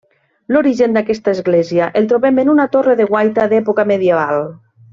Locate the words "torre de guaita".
2.77-3.47